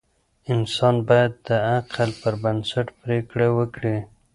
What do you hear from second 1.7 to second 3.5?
عقل پر بنسټ پریکړې